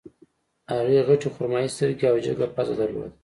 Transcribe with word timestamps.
هغې 0.71 0.99
غټې 1.07 1.27
خرمايي 1.35 1.69
سترګې 1.75 2.05
او 2.11 2.17
جګه 2.25 2.45
پزه 2.55 2.73
درلوده 2.79 3.11